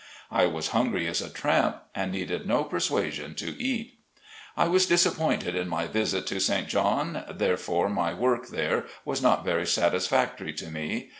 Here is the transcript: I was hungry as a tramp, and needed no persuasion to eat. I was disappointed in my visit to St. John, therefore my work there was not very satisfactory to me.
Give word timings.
I 0.31 0.47
was 0.47 0.69
hungry 0.69 1.05
as 1.05 1.21
a 1.21 1.29
tramp, 1.29 1.79
and 1.93 2.11
needed 2.11 2.47
no 2.47 2.63
persuasion 2.63 3.35
to 3.35 3.49
eat. 3.61 3.99
I 4.57 4.67
was 4.67 4.87
disappointed 4.87 5.53
in 5.55 5.67
my 5.69 5.85
visit 5.85 6.25
to 6.25 6.39
St. 6.39 6.67
John, 6.67 7.23
therefore 7.29 7.87
my 7.87 8.11
work 8.11 8.47
there 8.47 8.87
was 9.05 9.21
not 9.21 9.45
very 9.45 9.67
satisfactory 9.67 10.53
to 10.53 10.71
me. 10.71 11.09